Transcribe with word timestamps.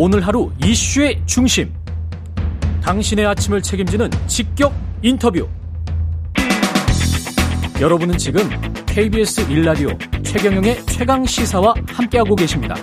오늘 0.00 0.24
하루 0.24 0.52
이슈의 0.64 1.20
중심. 1.26 1.74
당신의 2.84 3.26
아침을 3.26 3.60
책임지는 3.60 4.08
직격 4.28 4.72
인터뷰. 5.02 5.48
여러분은 7.80 8.16
지금 8.16 8.48
KBS 8.86 9.48
1라디오 9.48 10.24
최경영의 10.24 10.86
최강 10.86 11.24
시사와 11.24 11.74
함께하고 11.88 12.36
계십니다. 12.36 12.76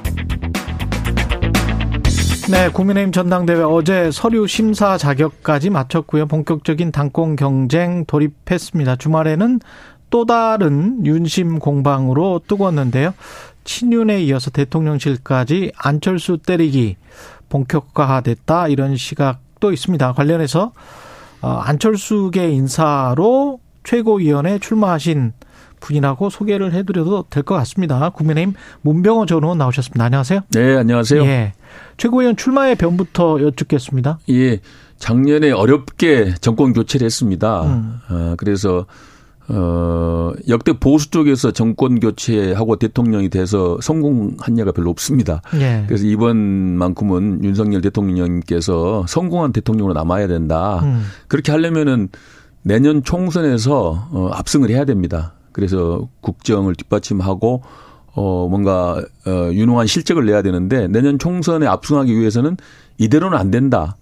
네, 2.51 2.67
국민의힘 2.67 3.13
전당대회 3.13 3.62
어제 3.62 4.12
서류 4.12 4.46
심사 4.46 4.97
자격까지 4.97 5.70
마쳤고요. 5.70 6.26
본격적인 6.26 6.92
당권 6.92 7.38
경쟁 7.38 8.04
돌입했습니다. 8.04 8.97
주말에는 8.97 9.62
또 10.10 10.26
다른 10.26 11.06
윤심 11.06 11.60
공방으로 11.60 12.42
뜨거웠는데요. 12.46 13.13
친윤에 13.66 14.24
이어서 14.24 14.50
대통령실까지 14.52 15.74
안철수 15.78 16.38
때리기 16.38 16.95
본격화됐다 17.50 18.70
이런 18.70 18.96
시각도 18.96 19.72
있습니다. 19.73 20.14
관련해서 20.14 20.72
어, 21.42 21.50
안철수계 21.50 22.50
인사로 22.52 23.59
최고위원회 23.84 24.59
출마하신 24.59 25.34
분이라고 25.80 26.30
소개를 26.32 26.73
해드려도 26.73 27.26
될 27.30 27.44
것 27.44 27.54
같습니다. 27.56 28.09
국민의힘 28.09 28.56
문병호 28.82 29.26
전 29.28 29.44
의원 29.44 29.58
나오셨습니다. 29.59 30.04
안녕하세요. 30.06 30.40
네, 30.52 30.78
안녕하세요. 30.78 31.22
예. 31.26 31.54
최고위원 31.98 32.36
출마의 32.38 32.76
변부터 32.76 33.42
여쭙겠습니다. 33.42 34.20
예. 34.30 34.59
작년에 34.98 35.52
어렵게 35.52 36.36
정권 36.42 36.73
교체를 36.73 37.06
했습니다. 37.06 37.64
음. 37.64 38.00
어, 38.09 38.34
그래서 38.38 38.86
어, 39.48 40.31
역대 40.48 40.73
보수 40.73 41.12
쪽에서 41.12 41.52
정권 41.52 41.99
교체하고 41.99 42.77
대통령이 42.77 43.30
돼서 43.30 43.77
성공한 43.81 44.58
예가 44.58 44.72
별로 44.72 44.90
없습니다. 44.90 45.41
예. 45.59 45.84
그래서 45.88 46.05
이번만큼은 46.05 47.44
윤석열 47.44 47.81
대통령님께서 47.81 49.05
성공한 49.08 49.53
대통령으로 49.53 49.94
남아야 49.94 50.28
된다. 50.28 50.80
음. 50.83 51.03
그렇게 51.28 51.52
하려면은 51.52 52.09
내년 52.64 53.03
총선에서 53.03 54.09
어, 54.11 54.30
압승을 54.33 54.70
해야 54.70 54.86
됩니다. 54.86 55.33
그래서 55.52 56.09
국정을 56.22 56.75
뒷받침하고 56.75 57.61
어 58.14 58.48
뭔가 58.50 59.02
어 59.25 59.50
유능한 59.53 59.88
실적을 59.88 60.25
내야 60.25 60.42
되는데 60.42 60.88
내년 60.88 61.20
총선에 61.20 61.67
압승하기 61.67 62.17
위해서는 62.17 62.58
이대로는 62.98 63.38
안 63.38 63.52
된다. 63.52 63.95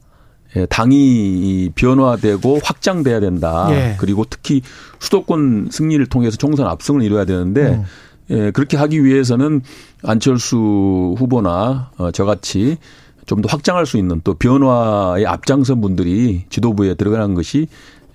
예, 0.56 0.66
당이 0.68 1.72
변화되고 1.76 2.59
확장돼야 2.64 3.20
된다. 3.20 3.68
예. 3.72 3.96
그리고 3.98 4.26
특히 4.30 4.62
수도권 5.00 5.70
승리를 5.72 6.06
통해서 6.08 6.38
총선 6.38 6.68
압승을 6.68 7.02
이뤄야 7.02 7.26
되는데 7.26 7.70
음. 7.70 7.84
예, 8.30 8.52
그렇게 8.52 8.78
하기 8.78 9.04
위해서는 9.04 9.62
안철수 10.04 11.16
후보나 11.18 11.92
어, 11.98 12.12
저같이 12.12 12.78
좀 13.26 13.42
더 13.42 13.48
확장할 13.50 13.86
수 13.86 13.98
있는 13.98 14.22
또 14.24 14.34
변화의 14.34 15.26
앞장선 15.26 15.81
분들이 15.81 16.44
지도부에 16.50 16.96
들어가는 16.96 17.34
것이 17.36 17.68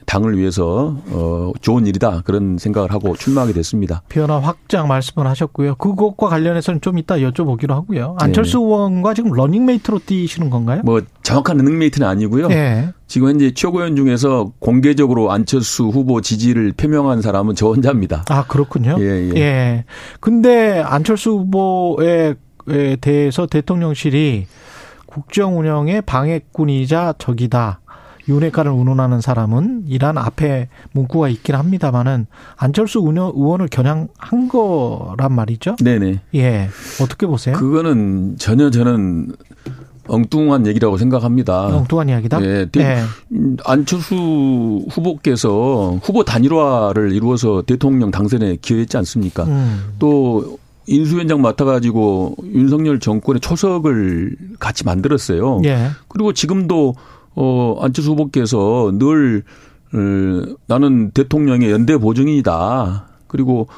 당을 0.09 0.39
위해서 0.39 0.97
어 1.11 1.53
좋은 1.61 1.87
일이다 1.87 2.23
그런 2.25 2.57
생각을 2.59 2.93
하고 2.93 3.15
출마하게 3.15 3.53
됐습니다. 3.53 4.03
변화 4.09 4.39
확장 4.39 4.89
말씀을 4.89 5.27
하셨고요. 5.27 5.75
그것과 5.75 6.29
관련해서는 6.29 6.81
좀 6.81 6.99
이따 6.99 7.17
여쭤보기로 7.19 7.69
하고요. 7.71 8.17
안철수 8.19 8.59
네 8.59 8.65
의원과 8.65 9.13
지금 9.13 9.33
러닝메이트로 9.33 10.01
뛰시는 10.07 10.49
건가요? 10.49 10.81
뭐 10.85 11.03
정확한 11.23 11.59
러닝메이트는 11.59 12.09
아니고요. 12.09 12.49
네. 12.49 12.89
지금 13.07 13.29
현재 13.29 13.53
최고위원 13.53 13.97
중에서 13.97 14.53
공개적으로 14.59 15.31
안철수 15.31 15.89
후보 15.89 16.23
지지를 16.23 16.73
표명한 16.73 17.21
사람은 17.21 17.55
저 17.55 17.67
혼자입니다. 17.69 18.25
아 18.31 18.47
그렇군요. 18.47 18.97
예. 19.01 19.05
예. 19.05 19.37
예. 19.37 19.85
근데 20.21 20.81
안철수 20.81 21.33
후보에 21.33 22.35
대해서 23.01 23.47
대통령실이 23.47 24.47
국정 25.07 25.59
운영의 25.59 26.03
방해꾼이자 26.03 27.15
적이다. 27.19 27.81
윤핵관을 28.29 28.71
운운하는 28.71 29.21
사람은 29.21 29.85
이란 29.87 30.19
앞에 30.19 30.69
문구가 30.93 31.29
있긴 31.29 31.55
합니다만은 31.55 32.27
안철수 32.57 33.01
의원을 33.01 33.69
겨냥한 33.69 34.49
거란 34.49 35.33
말이죠. 35.33 35.77
네네. 35.77 36.21
예. 36.35 36.69
어떻게 37.01 37.27
보세요? 37.27 37.57
그거는 37.57 38.37
전혀 38.39 38.71
저는 38.71 39.33
엉뚱한 40.09 40.67
얘기라고 40.67 40.97
생각합니다. 40.97 41.67
엉뚱한 41.67 42.09
이야기다? 42.09 42.43
예. 42.43 42.67
네. 42.73 43.03
안철수 43.65 44.85
후보께서 44.91 45.99
후보 46.03 46.25
단일화를 46.25 47.13
이루어서 47.13 47.63
대통령 47.63 48.11
당선에 48.11 48.57
기여했지 48.61 48.97
않습니까? 48.97 49.45
음. 49.45 49.95
또 49.99 50.59
인수위원장 50.87 51.43
맡아가지고 51.43 52.37
윤석열 52.45 52.99
정권의 52.99 53.41
초석을 53.41 54.37
같이 54.59 54.85
만들었어요. 54.85 55.61
예. 55.67 55.89
그리고 56.09 56.33
지금도 56.33 56.95
어, 57.41 57.79
안철수 57.81 58.11
후보께서 58.11 58.91
늘 58.95 59.45
어, 59.93 60.57
나는 60.67 61.13
대통령의 61.13 61.71
연대 61.71 61.97
보증이다. 61.97 63.07
그리고 63.29 63.69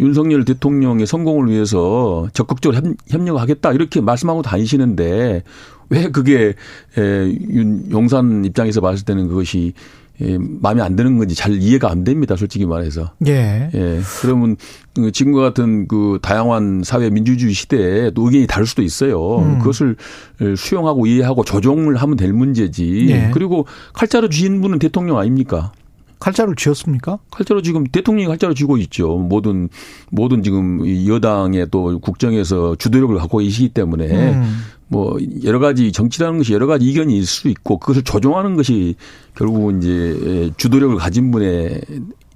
윤석열 0.00 0.46
대통령의 0.46 1.06
성공을 1.06 1.50
위해서 1.50 2.28
적극적으로 2.32 2.80
협력하겠다 3.08 3.72
이렇게 3.74 4.00
말씀하고 4.00 4.40
다니시는데 4.40 5.42
왜 5.90 6.08
그게 6.10 6.54
에, 6.96 7.36
윤 7.50 7.90
용산 7.90 8.42
입장에서 8.46 8.80
봤을 8.80 9.04
때는 9.04 9.28
그것이 9.28 9.74
예, 10.22 10.38
마음에 10.38 10.82
안 10.82 10.96
드는 10.96 11.18
건지 11.18 11.34
잘 11.34 11.54
이해가 11.54 11.90
안 11.90 12.04
됩니다. 12.04 12.36
솔직히 12.36 12.66
말해서. 12.66 13.12
예. 13.26 13.70
예. 13.74 14.00
그러면 14.20 14.56
그 14.94 15.12
지금과 15.12 15.40
같은 15.40 15.88
그 15.88 16.18
다양한 16.20 16.82
사회 16.84 17.08
민주주의 17.10 17.54
시대에 17.54 18.10
또 18.10 18.26
의견이 18.26 18.46
다를 18.46 18.66
수도 18.66 18.82
있어요. 18.82 19.38
음. 19.38 19.58
그것을 19.58 19.96
수용하고 20.56 21.06
이해하고 21.06 21.44
조정을 21.44 21.96
하면 21.96 22.16
될 22.16 22.32
문제지. 22.32 23.06
예. 23.10 23.30
그리고 23.32 23.66
칼자루 23.94 24.28
쥐인 24.28 24.60
분은 24.60 24.78
대통령 24.78 25.18
아닙니까? 25.18 25.72
칼자루 26.20 26.54
쥐었습니까? 26.54 27.18
칼자루 27.30 27.62
지금 27.62 27.84
대통령이 27.84 28.28
칼자루 28.28 28.54
쥐고 28.54 28.76
있죠. 28.76 29.16
모든 29.16 29.68
모든 30.10 30.42
지금 30.42 30.82
여당의 31.08 31.68
또 31.70 31.98
국정에서 31.98 32.76
주도력을 32.76 33.16
갖고 33.16 33.38
계시기 33.38 33.70
때문에 33.70 34.34
음. 34.34 34.62
뭐 34.86 35.18
여러 35.44 35.58
가지 35.58 35.92
정치라는 35.92 36.38
것이 36.38 36.52
여러 36.52 36.66
가지 36.66 36.84
이견이 36.84 37.16
있을 37.16 37.26
수 37.26 37.48
있고 37.48 37.78
그것을 37.78 38.02
조정하는 38.02 38.56
것이 38.56 38.96
결국은 39.34 39.78
이제 39.78 40.50
주도력을 40.56 40.96
가진 40.96 41.30
분의 41.30 41.80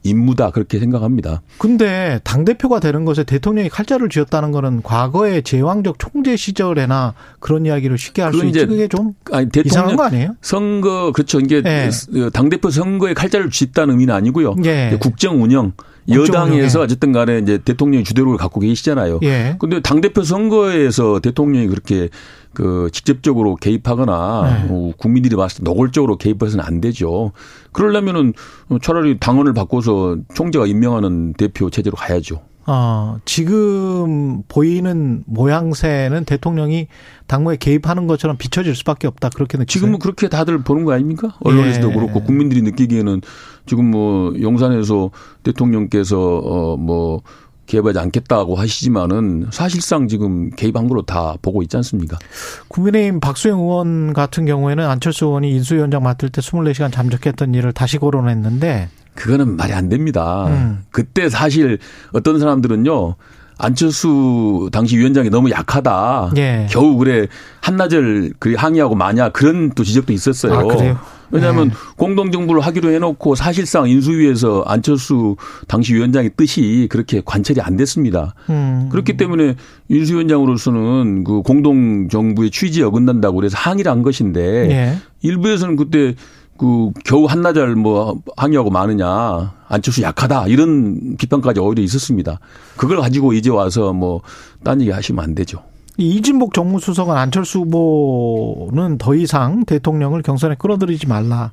임무다 0.05 0.51
그렇게 0.51 0.79
생각합니다. 0.79 1.43
근데 1.59 2.21
당 2.23 2.45
대표가 2.45 2.79
되는 2.79 3.05
것에 3.05 3.25
대통령이 3.25 3.71
칼자를 3.71 4.11
쥐었다는 4.11 4.53
거는 4.53 4.83
과거의 4.83 5.43
제왕적 5.43 5.99
총재 5.99 6.37
시절에나 6.37 7.15
그런 7.41 7.67
이야기를 7.67 7.99
쉽게 7.99 8.23
할 8.23 8.33
수 8.33 8.45
있지 8.45 8.67
그게 8.67 8.87
좀 8.87 9.15
아니, 9.33 9.49
이상한 9.65 9.97
거 9.97 10.05
아니에요? 10.05 10.37
선거 10.43 11.11
그렇죠. 11.13 11.41
이게 11.41 11.63
네. 11.63 11.91
당 12.33 12.51
대표 12.51 12.71
선거에 12.71 13.15
칼자를 13.15 13.51
쥐었다는 13.51 13.95
의미는 13.95 14.15
아니고요. 14.15 14.55
네. 14.59 14.97
국정 15.01 15.43
운영 15.43 15.73
여당에서 16.07 16.83
어쨌든 16.83 17.13
간에 17.13 17.39
이제 17.39 17.57
대통령이 17.57 18.05
주도력을 18.05 18.37
갖고 18.37 18.61
계시잖아요. 18.61 19.21
예. 19.23 19.57
근데 19.59 19.81
당대표 19.81 20.23
선거에서 20.23 21.21
대통령이 21.21 21.67
그렇게 21.67 22.11
그 22.55 22.89
직접적으로 22.93 23.57
개입하거나 23.57 24.67
네. 24.67 24.69
어, 24.71 24.93
국민들이 24.97 25.37
봤을 25.37 25.59
때 25.59 25.65
노골적으로 25.65 26.17
개입해서는 26.17 26.65
안 26.65 26.81
되죠. 26.81 27.33
그러려면은 27.73 28.33
차라리 28.81 29.19
당원을 29.19 29.53
바꿔서 29.53 30.17
총재가 30.35 30.67
임명하는 30.67 31.35
대표 31.35 31.71
체제로 31.71 31.97
가야죠. 31.97 32.41
어, 32.67 33.19
지금 33.27 34.43
보이는 34.49 35.23
모양새는 35.27 36.25
대통령이 36.25 36.89
당무에 37.27 37.57
개입하는 37.57 38.07
것처럼 38.07 38.39
비춰질 38.39 38.75
수밖에 38.75 39.07
없다. 39.07 39.29
그렇게 39.31 39.59
느끼세요? 39.59 39.81
지금은 39.81 39.99
그렇게 39.99 40.29
다들 40.29 40.63
보는 40.63 40.85
거 40.85 40.93
아닙니까? 40.93 41.35
언론에서도 41.41 41.91
예. 41.91 41.95
그렇고 41.95 42.23
국민들이 42.23 42.63
느끼기에는 42.63 43.21
지금 43.67 43.91
뭐 43.91 44.33
용산에서 44.41 45.11
대통령께서 45.43 46.19
어뭐 46.19 47.23
개입하지 47.67 47.99
않겠다고 47.99 48.57
하시지만은 48.57 49.47
사실상 49.51 50.09
지금 50.09 50.51
개입한 50.51 50.89
걸로 50.89 51.03
다 51.03 51.35
보고 51.43 51.63
있지 51.63 51.77
않습니까? 51.79 52.19
국민의힘 52.69 53.21
박수영 53.21 53.61
의원 53.61 54.13
같은 54.13 54.47
경우에는 54.47 54.87
안철수 54.87 55.27
의원이 55.27 55.51
인수위원장 55.51 56.03
맡을 56.03 56.29
때 56.29 56.41
24시간 56.41 56.93
잠적했던 56.93 57.55
일을 57.55 57.73
다시 57.73 57.99
거론했는데 57.99 58.89
그거는 59.15 59.57
말이 59.57 59.73
안 59.73 59.89
됩니다. 59.89 60.47
음. 60.49 60.85
그때 60.91 61.29
사실 61.29 61.79
어떤 62.13 62.39
사람들은요. 62.39 63.15
안철수 63.57 64.69
당시 64.73 64.99
위원장이 64.99 65.31
너무 65.31 65.51
약하다. 65.51 66.33
예. 66.37 66.67
겨우 66.71 66.97
그래 66.97 67.29
한나절 67.61 68.33
그 68.41 68.55
항의하고 68.55 68.97
마냐 68.97 69.29
그런 69.29 69.71
또 69.71 69.85
지적도 69.85 70.13
있었어요. 70.13 70.55
아, 70.55 70.63
그래요? 70.65 70.99
왜냐하면 71.35 71.69
네. 71.69 71.75
공동정부를 71.97 72.61
하기로 72.61 72.91
해놓고 72.91 73.35
사실상 73.35 73.89
인수위에서 73.89 74.63
안철수 74.67 75.37
당시 75.69 75.95
위원장의 75.95 76.31
뜻이 76.37 76.87
그렇게 76.91 77.21
관철이 77.25 77.61
안 77.61 77.77
됐습니다. 77.77 78.35
음. 78.51 78.89
그렇기 78.91 79.17
때문에 79.17 79.57
인수위원장으로서는 79.89 81.25
그 81.25 81.43
공동정부의 81.43 82.51
취지에 82.51 82.85
어긋난다고 82.85 83.37
그래서 83.37 83.57
항의를 83.59 83.91
한 83.91 84.03
것인데 84.03 84.67
네. 84.69 84.99
일부에서는 85.23 85.77
그때 85.77 86.15
그 86.57 86.91
겨우 87.05 87.25
한나절 87.27 87.75
뭐 87.75 88.21
항의하고 88.37 88.71
마느냐 88.71 89.53
안철수 89.69 90.03
약하다 90.03 90.47
이런 90.47 91.17
비판까지 91.17 91.59
오히려 91.59 91.83
있었습니다. 91.83 92.39
그걸 92.77 93.01
가지고 93.01 93.33
이제 93.33 93.51
와서 93.51 93.93
뭐 93.93 94.23
딴 94.65 94.81
얘기 94.81 94.91
하시면 94.91 95.23
안 95.23 95.35
되죠. 95.35 95.63
이진복 95.97 96.55
정무수석은 96.55 97.17
안철수 97.17 97.61
후보는 97.61 98.99
더 98.99 99.15
이상 99.15 99.65
대통령을 99.65 100.23
경선에 100.23 100.57
끌어들이지 100.59 101.07
말라. 101.07 101.53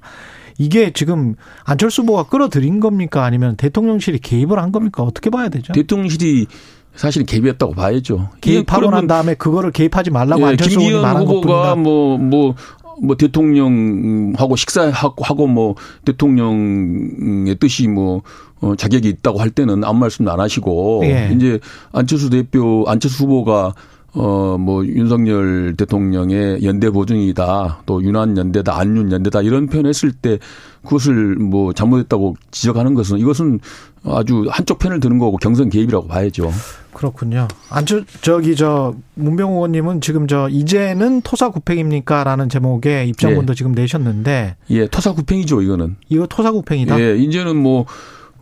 이게 0.57 0.91
지금 0.91 1.35
안철수 1.63 2.01
후보가 2.03 2.23
끌어들인 2.23 2.79
겁니까? 2.79 3.23
아니면 3.23 3.55
대통령실이 3.55 4.19
개입을 4.19 4.59
한 4.59 4.71
겁니까? 4.71 5.03
어떻게 5.03 5.29
봐야 5.29 5.49
되죠? 5.49 5.73
대통령실이 5.73 6.47
사실 6.95 7.25
개입했다고 7.25 7.73
봐야죠. 7.73 8.29
개입하고 8.41 8.91
난 8.91 9.07
다음에 9.07 9.33
그거를 9.33 9.71
개입하지 9.71 10.11
말라고 10.11 10.41
예, 10.43 10.45
안철수 10.47 10.79
후보가 10.79 11.01
말한 11.01 11.23
후보가 11.25 11.75
뭐뭐 11.75 12.17
뭐, 12.17 12.55
뭐 13.01 13.15
대통령하고 13.15 14.55
식사하고 14.55 15.23
하고 15.23 15.47
뭐 15.47 15.75
대통령의 16.05 17.55
뜻이 17.55 17.87
뭐 17.87 18.21
어, 18.59 18.75
자격이 18.75 19.07
있다고 19.09 19.39
할 19.39 19.49
때는 19.49 19.83
아무 19.83 19.99
말씀도 19.99 20.31
안 20.31 20.39
하시고 20.39 21.01
예. 21.05 21.31
이제 21.35 21.59
안철수 21.91 22.29
대표 22.29 22.83
안철수 22.87 23.23
후보가 23.23 23.73
어, 24.13 24.57
뭐, 24.59 24.85
윤석열 24.85 25.75
대통령의 25.77 26.63
연대 26.63 26.89
보증이다, 26.89 27.81
또 27.85 28.03
윤한 28.03 28.37
연대다, 28.37 28.77
안윤 28.77 29.11
연대다, 29.11 29.41
이런 29.41 29.67
표현 29.67 29.85
했을 29.85 30.11
때 30.11 30.37
그것을 30.83 31.35
뭐 31.35 31.71
잘못했다고 31.71 32.35
지적하는 32.51 32.93
것은 32.93 33.19
이것은 33.19 33.59
아주 34.03 34.45
한쪽 34.49 34.79
편을 34.79 34.99
드는 34.99 35.17
거고 35.17 35.37
경선 35.37 35.69
개입이라고 35.69 36.07
봐야죠. 36.07 36.51
그렇군요. 36.91 37.47
안철, 37.69 38.03
저기, 38.21 38.55
저, 38.57 38.93
문병호 39.15 39.53
의원님은 39.55 40.01
지금 40.01 40.27
저, 40.27 40.49
이제는 40.49 41.21
토사구팽입니까? 41.21 42.25
라는 42.25 42.49
제목의 42.49 43.07
입장문도 43.09 43.51
예. 43.51 43.55
지금 43.55 43.71
내셨는데. 43.71 44.57
예, 44.71 44.87
토사구팽이죠, 44.87 45.61
이거는. 45.61 45.95
이거 46.09 46.27
토사구팽이다? 46.27 46.99
예, 46.99 47.15
이제는 47.15 47.55
뭐, 47.55 47.85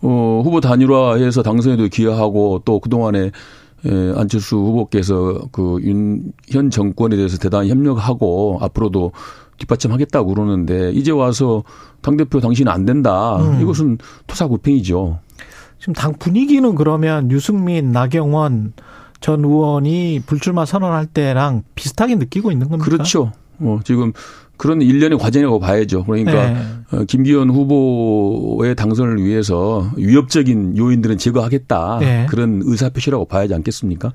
어, 0.01 0.41
후보 0.43 0.61
단일화해서 0.61 1.43
당선에도 1.43 1.89
기여하고 1.89 2.63
또 2.65 2.79
그동안에 2.79 3.31
예, 3.85 4.13
안철수 4.15 4.57
후보께서 4.57 5.47
그 5.51 5.79
윤 5.83 6.31
현 6.49 6.69
정권에 6.69 7.15
대해서 7.15 7.37
대단히 7.37 7.69
협력하고 7.69 8.57
앞으로도 8.61 9.11
뒷받침하겠다고 9.57 10.33
그러는데 10.33 10.91
이제 10.91 11.11
와서 11.11 11.63
당 12.01 12.17
대표 12.17 12.39
당신은 12.39 12.71
안 12.71 12.85
된다. 12.85 13.37
음. 13.37 13.61
이것은 13.61 13.97
토사구팽이죠. 14.27 15.19
지금 15.79 15.93
당 15.93 16.13
분위기는 16.17 16.75
그러면 16.75 17.29
유승민, 17.31 17.91
나경원 17.91 18.73
전 19.21 19.43
의원이 19.43 20.21
불출마 20.25 20.65
선언할 20.65 21.05
때랑 21.07 21.63
비슷하게 21.75 22.15
느끼고 22.15 22.51
있는 22.51 22.69
겁니까? 22.69 22.85
그렇죠. 22.89 23.31
어, 23.59 23.79
지금 23.83 24.13
그런 24.59 24.81
일련의 24.81 25.17
과정이라고 25.17 25.59
봐야죠. 25.59 26.03
그러니까 26.03 26.51
네. 26.51 26.61
어, 26.91 27.03
김기현 27.05 27.49
후보의 27.49 28.75
당선을 28.75 29.23
위해서 29.23 29.89
위협적인 29.95 30.77
요인들은 30.77 31.17
제거하겠다. 31.17 31.97
네. 32.01 32.25
그런 32.29 32.61
의사표시라고 32.65 33.23
봐야지 33.23 33.53
않겠습니까? 33.53 34.11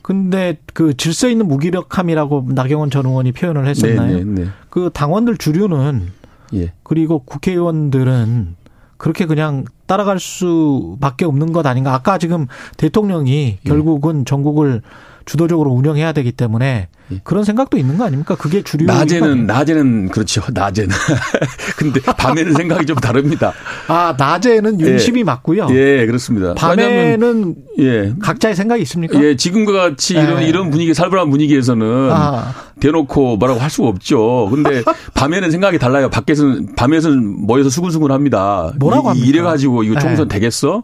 근데 0.00 0.58
그 0.72 0.96
질서 0.96 1.28
있는 1.28 1.46
무기력함이라고 1.48 2.46
나경원 2.48 2.90
전 2.90 3.04
의원이 3.04 3.32
표현을 3.32 3.66
했었나요? 3.66 4.16
네, 4.16 4.24
네, 4.24 4.42
네. 4.44 4.48
그 4.70 4.88
당원들 4.92 5.36
주류는 5.36 6.08
예. 6.54 6.72
그리고 6.82 7.18
국회의원들은 7.18 8.56
그렇게 8.96 9.26
그냥 9.26 9.64
따라갈 9.84 10.18
수밖에 10.18 11.26
없는 11.26 11.52
것 11.52 11.66
아닌가. 11.66 11.92
아까 11.92 12.16
지금 12.16 12.46
대통령이 12.78 13.58
예. 13.62 13.68
결국은 13.68 14.24
전국을 14.24 14.80
주도적으로 15.24 15.70
운영해야 15.70 16.12
되기 16.12 16.32
때문에 16.32 16.88
예. 17.12 17.20
그런 17.22 17.44
생각도 17.44 17.76
있는 17.76 17.98
거 17.98 18.04
아닙니까? 18.04 18.34
그게 18.34 18.62
주류. 18.62 18.86
낮에는 18.86 19.46
낮에는 19.46 20.08
그렇죠. 20.08 20.42
낮에는. 20.52 20.90
근데 21.76 22.00
밤에는 22.16 22.52
생각이 22.52 22.86
좀 22.86 22.96
다릅니다. 22.96 23.52
아 23.88 24.14
낮에는 24.18 24.80
윤심이 24.80 25.20
예. 25.20 25.24
맞고요. 25.24 25.68
예, 25.70 26.06
그렇습니다. 26.06 26.54
밤에는 26.54 27.54
예 27.78 28.14
각자의 28.20 28.54
생각이 28.54 28.82
있습니까? 28.82 29.22
예, 29.22 29.36
지금과 29.36 29.72
같이 29.72 30.14
이런 30.14 30.42
예. 30.42 30.46
이런 30.48 30.70
분위기 30.70 30.94
살벌한 30.94 31.30
분위기에서는 31.30 32.10
아. 32.12 32.54
대놓고 32.80 33.36
뭐라고 33.36 33.60
할 33.60 33.70
수가 33.70 33.88
없죠. 33.88 34.48
근데 34.50 34.82
밤에는 35.14 35.50
생각이 35.50 35.78
달라요. 35.78 36.10
밖에서는 36.10 36.74
밤에서는 36.76 37.46
모여서 37.46 37.70
수근수근합니다. 37.70 38.72
뭐라고 38.78 39.10
합니까? 39.10 39.26
이래 39.26 39.42
가지고 39.42 39.82
이거 39.82 39.98
총선 39.98 40.26
예. 40.26 40.34
되겠어? 40.34 40.82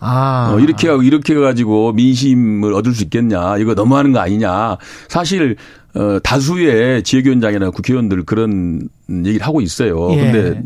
아. 0.00 0.52
어, 0.52 0.58
이렇게 0.58 0.88
하고 0.88 1.02
이렇게 1.02 1.34
가지고 1.34 1.92
민심을 1.92 2.72
얻을 2.74 2.94
수 2.94 3.04
있겠냐. 3.04 3.58
이거 3.58 3.74
너무하는 3.74 4.12
거 4.12 4.18
아니냐. 4.18 4.78
사실 5.08 5.56
어, 5.94 6.18
다수의 6.22 7.02
지역위원장이나 7.02 7.70
국회의원들 7.70 8.24
그런 8.24 8.88
얘기를 9.08 9.46
하고 9.46 9.60
있어요. 9.60 10.10
예. 10.12 10.16
근데 10.16 10.62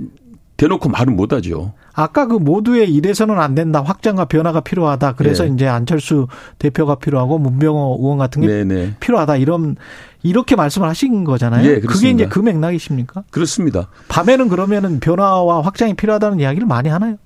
대놓고 0.56 0.88
말은 0.88 1.16
못 1.16 1.32
하죠. 1.32 1.72
아까 1.92 2.26
그 2.26 2.34
모두의 2.34 2.92
이래서는 2.92 3.38
안 3.38 3.54
된다. 3.54 3.82
확장과 3.82 4.26
변화가 4.26 4.60
필요하다. 4.60 5.14
그래서 5.14 5.44
네. 5.44 5.50
이제 5.54 5.66
안철수 5.66 6.26
대표가 6.58 6.96
필요하고 6.96 7.38
문병호 7.38 7.98
의원 8.00 8.18
같은 8.18 8.42
게 8.42 8.48
네네. 8.48 8.96
필요하다. 9.00 9.36
이런 9.36 9.76
이렇게 10.22 10.56
말씀을 10.56 10.88
하신 10.88 11.24
거잖아요. 11.24 11.68
예, 11.68 11.80
그게 11.80 12.10
이제 12.10 12.26
그 12.26 12.38
맥락이십니까? 12.38 13.24
그렇습니다. 13.30 13.88
밤에는 14.08 14.48
그러면은 14.48 15.00
변화와 15.00 15.62
확장이 15.62 15.94
필요하다는 15.94 16.40
이야기를 16.40 16.66
많이 16.66 16.88
하나요? 16.88 17.16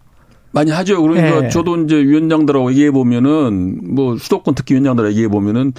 많이 0.58 0.72
하죠. 0.72 1.00
그러니까 1.00 1.42
네. 1.42 1.48
저도 1.50 1.76
이제 1.82 1.96
위원장들하고 1.96 2.70
얘기해 2.72 2.90
보면은 2.90 3.80
뭐 3.94 4.16
수도권 4.16 4.54
특히 4.54 4.74
위원장들하고 4.74 5.10
얘기해 5.12 5.28
보면은 5.28 5.72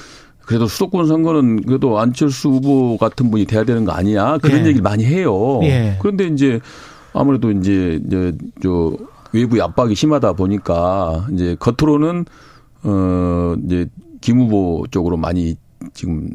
그래도 0.46 0.68
수도권 0.68 1.06
선거는 1.06 1.64
그래도 1.64 2.00
안철수 2.00 2.50
후보 2.50 2.98
같은 2.98 3.30
분이 3.30 3.46
돼야 3.46 3.66
되는 3.66 3.84
거 3.84 3.92
아니야 3.92 4.38
그런 4.38 4.64
네. 4.64 4.70
얘기를 4.70 4.82
많이 4.82 5.06
해요. 5.06 5.60
네. 5.62 5.98
그런데 6.00 6.28
이제 6.28 6.62
아무래도 7.14 7.52
이제 7.52 8.00
저 8.64 8.94
외부의 9.34 9.62
압박이 9.62 9.96
심하다 9.96 10.34
보니까 10.34 11.28
이제 11.34 11.58
겉으로는 11.60 12.26
어 12.84 13.56
이제 13.66 13.88
김 14.22 14.40
후보 14.40 14.86
쪽으로 14.90 15.18
많이 15.18 15.58
지금 15.94 16.30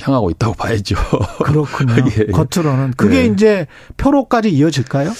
향하고 0.00 0.30
있다고 0.30 0.54
봐야죠. 0.54 0.94
그렇군요. 1.42 1.94
예. 2.18 2.26
겉으로는 2.26 2.92
그게 2.96 3.22
네. 3.22 3.32
이제 3.32 3.66
표로까지 3.96 4.50
이어질까요? 4.50 5.10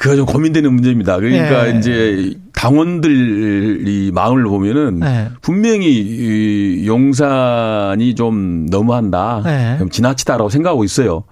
그가 0.00 0.16
좀 0.16 0.24
고민되는 0.24 0.72
문제입니다. 0.72 1.18
그러니까 1.18 1.64
네. 1.64 1.78
이제 1.78 2.34
당원들이 2.54 4.12
마음을 4.14 4.44
보면은 4.44 5.00
네. 5.00 5.28
분명히 5.42 6.86
용산이 6.86 8.14
좀 8.14 8.64
너무한다. 8.70 9.42
네. 9.44 9.78
지나치다라고 9.90 10.48
생각하고 10.48 10.84
있어요. 10.84 11.24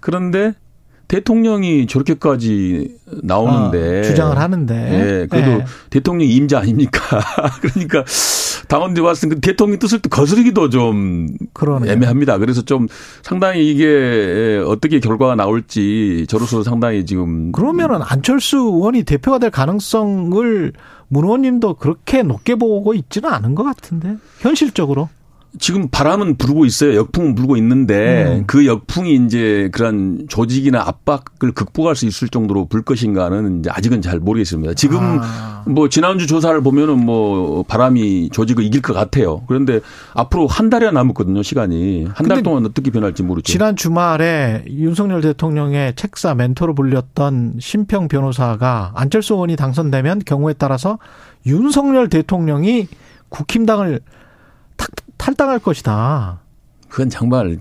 그런데 0.00 0.52
대통령이 1.08 1.88
저렇게까지 1.88 2.94
나오는데 3.24 3.98
아, 3.98 4.02
주장을 4.02 4.38
하는데 4.38 4.74
예, 4.74 5.26
그래도 5.26 5.58
네. 5.58 5.64
대통령 5.90 6.28
임자 6.28 6.60
아닙니까? 6.60 7.20
그러니까 7.60 8.04
당원들이 8.72 9.04
봤을 9.04 9.28
때그 9.28 9.40
대통령 9.42 9.78
뜻을 9.78 9.98
또 9.98 10.08
거스르기도 10.08 10.70
좀 10.70 11.28
그러네요. 11.52 11.92
애매합니다. 11.92 12.38
그래서 12.38 12.62
좀 12.62 12.88
상당히 13.20 13.70
이게 13.70 14.64
어떻게 14.66 14.98
결과가 14.98 15.34
나올지 15.34 16.24
저로서 16.26 16.62
상당히 16.62 17.04
지금 17.04 17.52
그러면은 17.52 18.00
안철수 18.00 18.56
의원이 18.56 19.02
대표가 19.02 19.38
될 19.38 19.50
가능성을 19.50 20.72
문 21.08 21.24
의원님도 21.24 21.74
그렇게 21.74 22.22
높게 22.22 22.54
보고 22.54 22.94
있지는 22.94 23.28
않은 23.28 23.54
것 23.54 23.62
같은데 23.62 24.16
현실적으로 24.40 25.10
지금 25.58 25.88
바람은 25.88 26.36
불고 26.36 26.64
있어요. 26.64 26.94
역풍은 26.96 27.34
불고 27.34 27.56
있는데 27.58 28.38
음. 28.38 28.44
그 28.46 28.66
역풍이 28.66 29.14
이제 29.26 29.68
그런 29.72 30.24
조직이나 30.28 30.80
압박을 30.80 31.52
극복할 31.52 31.94
수 31.94 32.06
있을 32.06 32.28
정도로 32.28 32.66
불 32.66 32.82
것인가는 32.82 33.60
이제 33.60 33.70
아직은 33.70 34.00
잘 34.00 34.18
모르겠습니다. 34.18 34.74
지금 34.74 34.98
아. 35.20 35.62
뭐 35.66 35.88
지난주 35.88 36.26
조사를 36.26 36.60
보면은 36.62 37.04
뭐 37.04 37.62
바람이 37.64 38.30
조직을 38.30 38.64
이길 38.64 38.80
것 38.80 38.94
같아요. 38.94 39.42
그런데 39.46 39.80
앞으로 40.14 40.46
한 40.46 40.70
달이나 40.70 40.90
남았거든요. 40.92 41.42
시간이 41.42 42.06
한 42.14 42.26
달 42.26 42.42
동안 42.42 42.64
어떻게 42.64 42.90
변할지 42.90 43.22
모르죠. 43.22 43.52
지난 43.52 43.76
주말에 43.76 44.64
윤석열 44.68 45.20
대통령의 45.20 45.94
책사 45.96 46.34
멘토로 46.34 46.74
불렸던 46.74 47.56
심평 47.60 48.08
변호사가 48.08 48.92
안철수 48.94 49.34
의원이 49.34 49.56
당선되면 49.56 50.22
경우에 50.24 50.54
따라서 50.54 50.98
윤석열 51.46 52.08
대통령이 52.08 52.88
국힘당을 53.28 54.00
탈당할 55.22 55.60
것이다. 55.60 56.40
그건 56.88 57.08
정말 57.08 57.60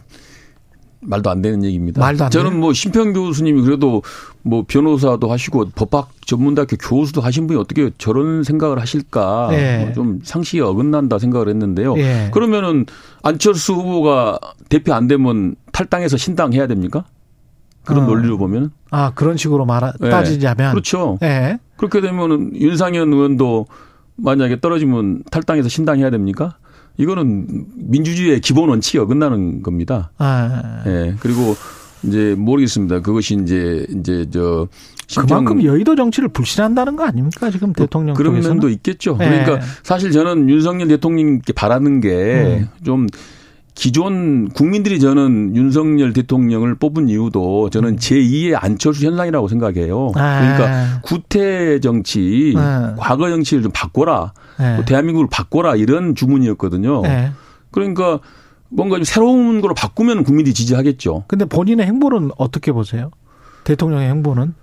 말도 1.01 1.29
안 1.29 1.43
되는 1.43 1.63
얘기입니다. 1.63 2.01
말도 2.01 2.25
안 2.25 2.31
저는 2.31 2.59
뭐 2.59 2.73
심평 2.73 3.13
교수님이 3.13 3.61
그래도 3.61 4.01
뭐 4.41 4.65
변호사도 4.67 5.31
하시고 5.31 5.69
법학 5.75 6.09
전문대학교 6.25 6.75
교수도 6.77 7.21
하신 7.21 7.45
분이 7.45 7.59
어떻게 7.59 7.91
저런 7.99 8.43
생각을 8.43 8.79
하실까 8.79 9.49
네. 9.51 9.85
뭐좀 9.85 10.21
상식이 10.23 10.59
어긋난다 10.61 11.19
생각을 11.19 11.49
했는데요. 11.49 11.93
네. 11.93 12.31
그러면은 12.33 12.87
안철수 13.21 13.73
후보가 13.73 14.39
대표 14.69 14.95
안 14.95 15.07
되면 15.07 15.55
탈당해서 15.71 16.17
신당 16.17 16.53
해야 16.53 16.65
됩니까? 16.65 17.05
그런 17.85 18.05
어. 18.05 18.07
논리로 18.07 18.39
보면은 18.39 18.71
아 18.89 19.11
그런 19.13 19.37
식으로 19.37 19.65
말 19.65 19.93
네. 19.99 20.09
따지자면 20.09 20.71
그렇죠. 20.71 21.19
네. 21.21 21.59
그렇게 21.77 22.01
되면은 22.01 22.55
윤상현 22.55 23.13
의원도 23.13 23.67
만약에 24.15 24.59
떨어지면 24.59 25.23
탈당해서 25.29 25.69
신당해야 25.69 26.09
됩니까? 26.09 26.57
이거는 26.97 27.65
민주주의의 27.75 28.41
기본 28.41 28.69
원칙이 28.69 28.97
어긋나는 28.99 29.61
겁니다. 29.61 30.11
아. 30.17 30.83
예. 30.85 31.15
그리고 31.19 31.55
이제 32.03 32.35
모르겠습니다. 32.37 33.01
그것이 33.01 33.37
이제 33.41 33.85
이제 33.89 34.25
저 34.31 34.67
그만큼 35.15 35.63
여의도 35.63 35.95
정치를 35.95 36.29
불신한다는 36.29 36.95
거 36.95 37.03
아닙니까 37.03 37.51
지금 37.51 37.73
그, 37.73 37.81
대통령 37.81 38.15
그런 38.15 38.39
면도 38.39 38.69
있겠죠. 38.69 39.17
네. 39.17 39.29
그러니까 39.29 39.65
사실 39.83 40.11
저는 40.11 40.49
윤석열 40.49 40.87
대통령께 40.87 41.53
바라는 41.53 41.99
게좀 41.99 43.07
기존 43.81 44.47
국민들이 44.49 44.99
저는 44.99 45.55
윤석열 45.55 46.13
대통령을 46.13 46.75
뽑은 46.75 47.09
이유도 47.09 47.71
저는 47.71 47.95
제2의 47.95 48.55
안철수 48.55 49.07
현상이라고 49.07 49.47
생각해요. 49.47 50.11
아. 50.13 50.39
그러니까 50.39 51.01
구태 51.01 51.79
정치, 51.79 52.53
네. 52.55 52.61
과거 52.99 53.27
정치를 53.27 53.63
좀 53.63 53.71
바꿔라. 53.73 54.33
네. 54.59 54.77
또 54.77 54.85
대한민국을 54.85 55.29
바꿔라 55.31 55.77
이런 55.77 56.13
주문이었거든요. 56.13 57.01
네. 57.01 57.31
그러니까 57.71 58.19
뭔가 58.69 58.97
좀 58.97 59.03
새로운 59.03 59.61
거로 59.61 59.73
바꾸면 59.73 60.25
국민들이 60.25 60.53
지지하겠죠. 60.53 61.23
근데 61.27 61.45
본인의 61.45 61.83
행보는 61.87 62.29
어떻게 62.37 62.71
보세요? 62.71 63.09
대통령의 63.63 64.09
행보는 64.09 64.53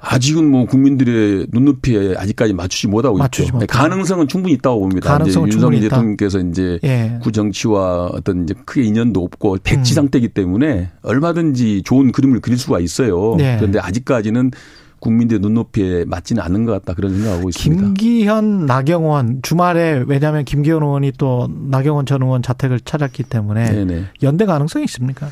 아직은 0.00 0.50
뭐 0.50 0.64
국민들의 0.64 1.48
눈높이에 1.52 2.14
아직까지 2.16 2.54
맞추지 2.54 2.88
못하고 2.88 3.18
맞추지 3.18 3.44
있죠. 3.48 3.54
못하고. 3.54 3.70
가능성은 3.70 4.28
충분히 4.28 4.54
있다고 4.54 4.80
봅니다. 4.80 5.12
가능성은 5.12 5.48
이제 5.48 5.58
충분히 5.58 5.76
윤석열. 5.76 5.90
대통령께서 5.90 6.40
이제 6.40 6.78
예. 6.84 7.18
구 7.22 7.32
정치와 7.32 8.06
어떤 8.14 8.44
이제 8.44 8.54
크게 8.64 8.82
인연도 8.82 9.22
없고 9.22 9.58
백지 9.62 9.92
음. 9.92 9.94
상태이기 9.94 10.28
때문에 10.28 10.90
얼마든지 11.02 11.82
좋은 11.84 12.12
그림을 12.12 12.40
그릴 12.40 12.58
수가 12.58 12.80
있어요. 12.80 13.34
네. 13.36 13.56
그런데 13.58 13.78
아직까지는 13.78 14.52
국민들의 15.00 15.40
눈높이에 15.40 16.04
맞지는 16.06 16.42
않는 16.42 16.66
것 16.66 16.72
같다 16.72 16.94
그런 16.94 17.14
생각하고 17.14 17.48
있습니다. 17.48 17.82
김기현, 17.82 18.66
나경원 18.66 19.40
주말에 19.42 20.04
왜냐하면 20.06 20.44
김기현 20.44 20.82
의원이 20.82 21.12
또 21.18 21.48
나경원 21.70 22.06
전 22.06 22.22
의원 22.22 22.42
자택을 22.42 22.80
찾았기 22.80 23.24
때문에 23.24 23.70
네네. 23.70 24.04
연대 24.22 24.44
가능성이 24.44 24.84
있습니까? 24.84 25.28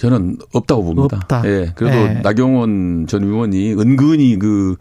저는 0.00 0.38
없다고 0.54 0.82
봅니다. 0.82 1.18
없다. 1.18 1.42
예. 1.44 1.72
그래도 1.74 1.94
예. 1.94 2.20
나경원 2.22 3.06
전 3.06 3.22
의원이 3.22 3.74
은근히 3.74 4.38
그, 4.38 4.76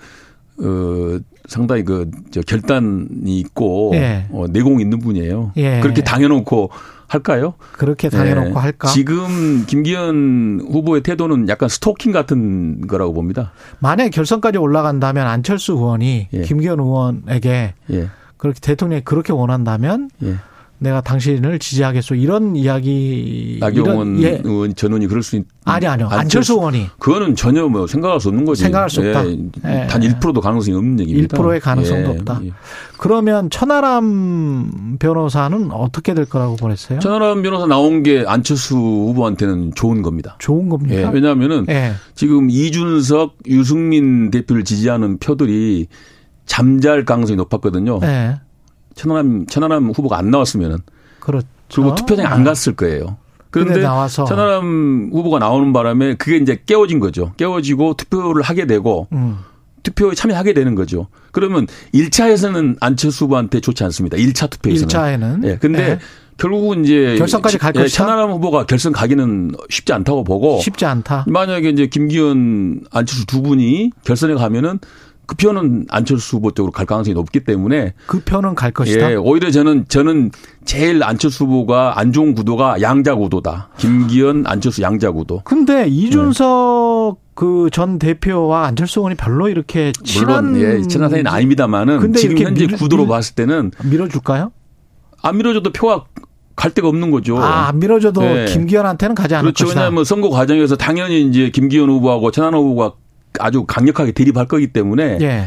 어, 0.61 1.19
상당히 1.45 1.83
그, 1.83 2.09
저 2.31 2.39
결단이 2.41 3.39
있고, 3.41 3.91
예. 3.95 4.27
어, 4.31 4.45
내공이 4.49 4.81
있는 4.81 4.99
분이에요. 4.99 5.51
예. 5.57 5.81
그렇게 5.81 6.05
당해놓고 6.05 6.69
할까요? 7.07 7.55
그렇게 7.73 8.07
당해놓고 8.07 8.51
예. 8.51 8.53
할까? 8.53 8.87
지금 8.87 9.65
김기현 9.67 10.61
후보의 10.71 11.03
태도는 11.03 11.49
약간 11.49 11.67
스토킹 11.67 12.13
같은 12.13 12.87
거라고 12.87 13.11
봅니다. 13.13 13.51
만약에 13.79 14.11
결선까지 14.11 14.57
올라간다면 14.57 15.27
안철수 15.27 15.73
의원이 15.73 16.29
예. 16.31 16.41
김기현 16.43 16.79
의원에게 16.79 17.73
예. 17.91 18.09
그렇게 18.37 18.61
대통령이 18.61 19.01
그렇게 19.03 19.33
원한다면 19.33 20.09
예. 20.23 20.35
내가 20.79 21.01
당신을 21.01 21.59
지지하겠소 21.59 22.15
이런 22.15 22.55
이야기 22.55 23.57
나경원 23.59 24.17
이런, 24.17 24.23
예. 24.23 24.41
의원 24.43 24.73
전원이 24.73 25.07
그럴 25.07 25.21
수 25.21 25.35
있. 25.35 25.45
아니 25.65 25.85
아니요 25.85 26.07
안철수 26.09 26.53
의원이 26.53 26.87
그거는 26.99 27.35
전혀 27.35 27.67
뭐 27.67 27.85
생각할 27.85 28.19
수 28.19 28.29
없는 28.29 28.45
거지. 28.45 28.63
생각할 28.63 28.89
수 28.89 29.01
없다. 29.01 29.27
예. 29.27 29.37
예. 29.65 29.87
단 29.87 30.01
1%도 30.01 30.39
가능성이 30.39 30.77
없는 30.77 31.01
얘기입니다. 31.01 31.37
1%의 31.37 31.59
가능성도 31.59 32.13
예. 32.13 32.17
없다. 32.17 32.39
예. 32.45 32.51
그러면 32.97 33.49
천하람 33.49 34.97
변호사는 34.99 35.71
어떻게 35.71 36.13
될 36.13 36.25
거라고 36.25 36.55
보냈어요? 36.55 36.99
천하람 36.99 37.41
변호사 37.41 37.65
나온 37.65 38.01
게 38.01 38.23
안철수 38.25 38.75
후보한테는 38.75 39.73
좋은 39.75 40.01
겁니다. 40.01 40.37
좋은 40.39 40.65
예, 40.65 40.69
겁니까? 40.69 41.09
왜냐하면은 41.11 41.65
예. 41.69 41.93
지금 42.15 42.49
이준석, 42.49 43.35
유승민 43.47 44.31
대표를 44.31 44.63
지지하는 44.63 45.17
표들이 45.19 45.87
잠잘 46.45 47.05
가능성이 47.05 47.37
높았거든요. 47.37 47.99
예. 48.99 49.01
천하람 49.01 49.45
천하람 49.47 49.89
후보가 49.89 50.17
안 50.17 50.31
나왔으면은 50.31 50.77
그렇죠. 51.19 51.47
그리고 51.73 51.95
투표장에 51.95 52.27
안 52.27 52.43
갔을 52.43 52.75
거예요. 52.75 53.17
그런데 53.51 53.81
나와서 53.81 54.25
천하람 54.25 55.09
후보가 55.11 55.39
나오는 55.39 55.73
바람에 55.73 56.15
그게 56.15 56.37
이제 56.37 56.61
깨워진 56.65 56.99
거죠. 56.99 57.33
깨워지고 57.37 57.95
투표를 57.95 58.43
하게 58.43 58.65
되고 58.65 59.07
음. 59.11 59.37
투표에 59.83 60.13
참여하게 60.13 60.53
되는 60.53 60.75
거죠. 60.75 61.07
그러면 61.31 61.67
1차에서는 61.93 62.77
안철수 62.79 63.25
후보한테 63.25 63.59
좋지 63.59 63.83
않습니다. 63.85 64.17
1차 64.17 64.49
투표에서는. 64.49 64.87
1차에는 64.87 65.47
예. 65.47 65.57
근데 65.57 65.91
예. 65.91 65.99
결국은 66.37 66.85
이제 66.85 67.15
결선까지 67.17 67.57
갈 67.57 67.73
예, 67.75 67.81
것이다? 67.81 67.97
천하람 68.03 68.31
후보가 68.31 68.65
결선 68.65 68.91
가기는 68.93 69.51
쉽지 69.69 69.93
않다고 69.93 70.23
보고 70.23 70.59
쉽지 70.61 70.85
않다. 70.85 71.25
만약에 71.27 71.69
이제 71.69 71.87
김기현, 71.87 72.85
안철수 72.91 73.25
두 73.25 73.41
분이 73.41 73.91
결선에 74.05 74.35
가면은 74.35 74.79
그 75.29 75.35
표는 75.35 75.85
안철수 75.89 76.37
후보 76.37 76.49
쪽으로 76.49 76.71
갈 76.71 76.87
가능성이 76.87 77.13
높기 77.13 77.41
때문에 77.41 77.93
그 78.07 78.19
표는 78.23 78.55
갈 78.55 78.71
것이다. 78.71 79.11
예, 79.11 79.15
오히려 79.15 79.51
저는 79.51 79.85
저는 79.87 80.31
제일 80.65 81.03
안철수 81.03 81.43
후보가 81.43 81.99
안 81.99 82.11
좋은 82.11 82.33
구도가 82.33 82.81
양자 82.81 83.13
구도다. 83.13 83.69
김기현, 83.77 84.45
안철수 84.47 84.81
양자 84.81 85.11
구도. 85.11 85.41
근데 85.45 85.85
이준석 85.87 87.19
그전 87.35 87.99
대표와 87.99 88.65
안철수 88.65 89.01
의원이 89.01 89.15
별로 89.17 89.49
이렇게 89.49 89.91
친한 90.03 90.51
물론 90.53 90.61
예, 90.61 90.81
친한 90.87 91.11
사이는 91.11 91.29
아닙니다만은 91.31 92.11
지금 92.13 92.35
현재 92.39 92.65
밀- 92.65 92.75
구도로 92.75 93.03
밀- 93.03 93.09
봤을 93.09 93.35
때는 93.35 93.69
밀어줄까요? 93.83 94.51
안 95.21 95.37
밀어줘도 95.37 95.71
표가 95.71 96.05
갈 96.55 96.71
데가 96.71 96.87
없는 96.87 97.11
거죠. 97.11 97.37
아, 97.37 97.67
안 97.67 97.77
밀어줘도 97.79 98.23
예. 98.23 98.45
김기현한테는 98.45 99.13
가지 99.15 99.35
않을 99.35 99.43
그렇죠. 99.43 99.65
것이다. 99.65 99.81
왜냐하면 99.81 100.03
선거 100.05 100.29
과정에서 100.31 100.75
당연히 100.75 101.21
이제 101.21 101.51
김기현 101.51 101.87
후보하고 101.87 102.31
천하람 102.31 102.59
후보가 102.59 102.93
아주 103.39 103.63
강력하게 103.65 104.11
대립할 104.11 104.47
거기 104.47 104.67
때문에 104.67 105.17
예. 105.21 105.45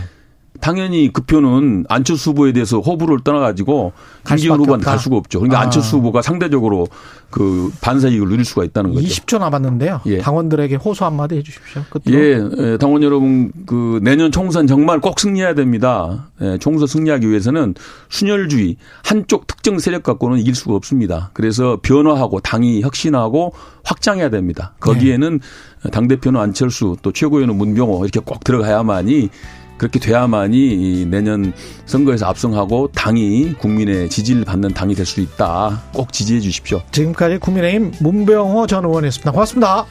당연히 0.61 1.11
그 1.13 1.23
표는 1.23 1.87
안철수 1.89 2.31
후보에 2.31 2.53
대해서 2.53 2.79
호불호를 2.79 3.25
떠나가지고 3.25 3.93
갈 4.23 4.37
김기현 4.39 4.61
없다. 4.61 4.91
갈 4.91 4.99
수가 4.99 5.17
없죠. 5.17 5.41
그러니까 5.41 5.59
아. 5.59 5.63
안철수 5.65 5.97
후보가 5.97 6.23
상대적으로 6.23 6.87
그 7.31 7.73
반사 7.81 8.09
이익을 8.09 8.29
누릴 8.29 8.45
수가 8.45 8.65
있다는 8.65 8.93
거죠. 8.93 9.07
20초 9.07 9.39
남았는데요. 9.39 10.03
예. 10.07 10.19
당원들에게 10.19 10.77
호소 10.77 11.05
한마디 11.05 11.37
해주십시오. 11.37 11.83
끝으로. 11.91 12.19
예, 12.19 12.41
예, 12.59 12.77
당원 12.77 13.03
여러분, 13.03 13.51
그 13.67 13.99
내년 14.03 14.31
총선 14.31 14.67
정말 14.67 15.01
꼭 15.01 15.19
승리해야 15.19 15.55
됩니다. 15.55 16.31
예, 16.43 16.59
총선 16.59 16.87
승리하기 16.87 17.29
위해서는 17.29 17.75
순혈주의 18.11 18.77
한쪽 19.03 19.47
특정 19.47 19.79
세력 19.79 20.03
갖고는 20.03 20.39
이길 20.39 20.55
수가 20.55 20.75
없습니다. 20.75 21.31
그래서 21.33 21.79
변화하고 21.83 22.41
당이 22.41 22.83
혁신하고 22.83 23.55
확장해야 23.85 24.29
됩니다. 24.29 24.75
거기에는 24.81 25.41
당 25.91 26.07
대표는 26.07 26.41
안철수 26.41 26.97
또 27.03 27.11
최고위원은 27.13 27.57
문병호 27.57 28.05
이렇게 28.05 28.21
꼭 28.21 28.45
들어가야만이 28.45 29.31
그렇게 29.83 29.99
돼야만이 29.99 30.57
이 30.57 31.07
내년 31.07 31.53
선거에서 31.87 32.27
압승하고 32.27 32.93
당이 32.95 33.55
국민의 33.59 34.09
지지를 34.11 34.45
받는 34.45 34.75
당이 34.75 34.95
될 34.95 35.03
수 35.05 35.21
있다. 35.21 35.83
꼭 35.93 36.13
지지해 36.13 36.39
주십시오. 36.39 36.81
지금까지 36.93 37.39
국민의힘 37.39 37.91
문병호 37.99 38.69
전 38.69 38.85
의원이었습니다. 38.85 39.33
고맙습니다. 39.33 39.87